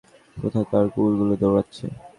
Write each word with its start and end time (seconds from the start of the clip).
কোথাকার 0.37 0.85
কুকুরগুলো 0.87 1.33
দৌড়াচ্ছে! 1.41 1.85